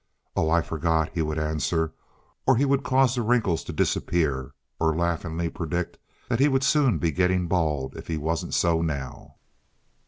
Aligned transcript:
"Oh, 0.35 0.49
I 0.49 0.63
forgot," 0.63 1.11
he 1.13 1.21
would 1.21 1.37
answer, 1.37 1.93
or 2.47 2.55
he 2.57 2.65
would 2.65 2.81
cause 2.81 3.13
the 3.13 3.21
wrinkles 3.21 3.63
to 3.65 3.71
disappear, 3.71 4.51
or 4.79 4.95
laughingly 4.97 5.47
predict 5.47 5.99
that 6.27 6.39
he 6.39 6.47
would 6.47 6.63
soon 6.63 6.97
be 6.97 7.11
getting 7.11 7.45
bald 7.47 7.95
if 7.95 8.07
he 8.07 8.17
wasn't 8.17 8.55
so 8.55 8.81
now. 8.81 9.35